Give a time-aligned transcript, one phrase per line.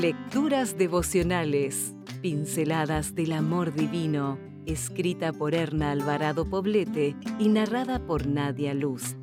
[0.00, 8.72] Lecturas devocionales, pinceladas del amor divino, escrita por Erna Alvarado Poblete y narrada por Nadia
[8.72, 9.14] Luz.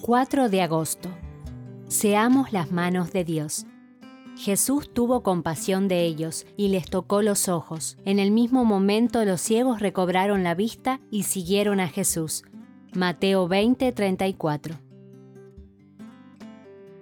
[0.00, 1.10] 4 de agosto.
[1.88, 3.66] Seamos las manos de Dios.
[4.38, 7.98] Jesús tuvo compasión de ellos y les tocó los ojos.
[8.06, 12.42] En el mismo momento los ciegos recobraron la vista y siguieron a Jesús.
[12.94, 14.91] Mateo 20:34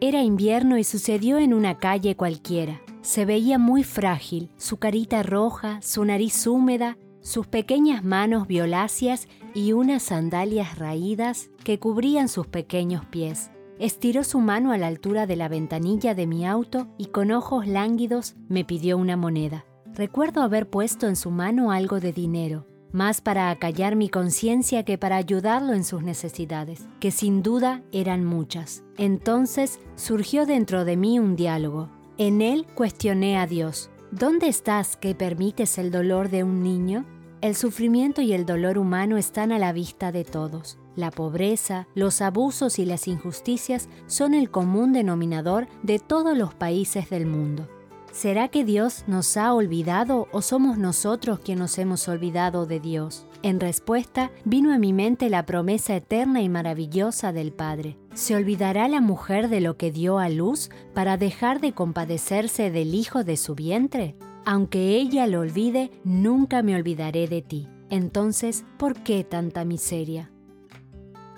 [0.02, 2.80] Era invierno y sucedió en una calle cualquiera.
[3.02, 9.73] Se veía muy frágil, su carita roja, su nariz húmeda, sus pequeñas manos violáceas y
[9.73, 13.50] unas sandalias raídas que cubrían sus pequeños pies.
[13.78, 17.66] Estiró su mano a la altura de la ventanilla de mi auto y con ojos
[17.66, 19.66] lánguidos me pidió una moneda.
[19.92, 24.98] Recuerdo haber puesto en su mano algo de dinero, más para acallar mi conciencia que
[24.98, 28.82] para ayudarlo en sus necesidades, que sin duda eran muchas.
[28.96, 31.88] Entonces surgió dentro de mí un diálogo.
[32.18, 33.90] En él cuestioné a Dios.
[34.10, 37.06] ¿Dónde estás que permites el dolor de un niño?
[37.40, 40.78] El sufrimiento y el dolor humano están a la vista de todos.
[40.96, 47.09] La pobreza, los abusos y las injusticias son el común denominador de todos los países
[47.09, 47.68] del mundo.
[48.12, 53.26] ¿Será que Dios nos ha olvidado o somos nosotros quienes nos hemos olvidado de Dios?
[53.42, 57.96] En respuesta, vino a mi mente la promesa eterna y maravillosa del Padre.
[58.14, 62.94] ¿Se olvidará la mujer de lo que dio a luz para dejar de compadecerse del
[62.94, 64.16] hijo de su vientre?
[64.44, 67.69] Aunque ella lo olvide, nunca me olvidaré de ti.
[67.91, 70.31] Entonces, ¿por qué tanta miseria?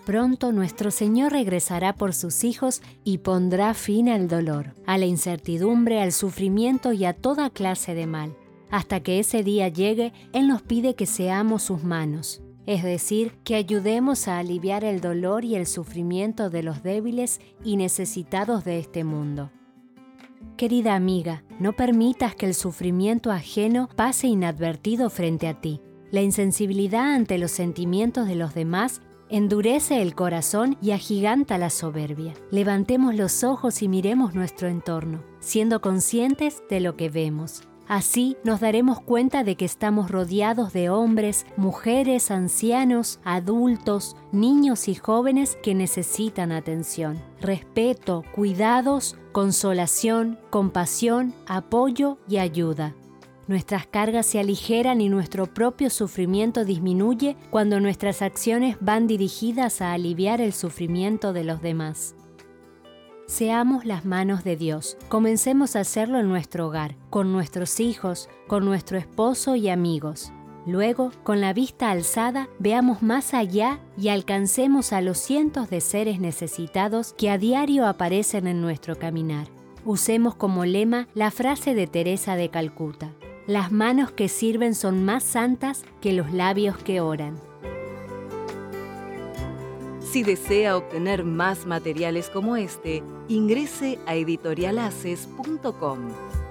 [0.04, 6.00] Pronto nuestro Señor regresará por sus hijos y pondrá fin al dolor, a la incertidumbre,
[6.00, 8.36] al sufrimiento y a toda clase de mal.
[8.70, 13.54] Hasta que ese día llegue, Él nos pide que seamos sus manos, es decir, que
[13.54, 19.04] ayudemos a aliviar el dolor y el sufrimiento de los débiles y necesitados de este
[19.04, 19.50] mundo.
[20.56, 25.80] Querida amiga, no permitas que el sufrimiento ajeno pase inadvertido frente a ti.
[26.10, 29.00] La insensibilidad ante los sentimientos de los demás
[29.32, 32.34] endurece el corazón y agiganta la soberbia.
[32.50, 37.62] Levantemos los ojos y miremos nuestro entorno, siendo conscientes de lo que vemos.
[37.88, 44.94] Así nos daremos cuenta de que estamos rodeados de hombres, mujeres, ancianos, adultos, niños y
[44.94, 52.94] jóvenes que necesitan atención, respeto, cuidados, consolación, compasión, apoyo y ayuda.
[53.52, 59.92] Nuestras cargas se aligeran y nuestro propio sufrimiento disminuye cuando nuestras acciones van dirigidas a
[59.92, 62.14] aliviar el sufrimiento de los demás.
[63.26, 64.96] Seamos las manos de Dios.
[65.10, 70.32] Comencemos a hacerlo en nuestro hogar, con nuestros hijos, con nuestro esposo y amigos.
[70.64, 76.20] Luego, con la vista alzada, veamos más allá y alcancemos a los cientos de seres
[76.20, 79.48] necesitados que a diario aparecen en nuestro caminar.
[79.84, 83.12] Usemos como lema la frase de Teresa de Calcuta.
[83.46, 87.40] Las manos que sirven son más santas que los labios que oran.
[90.00, 96.41] Si desea obtener más materiales como este, ingrese a editorialaces.com.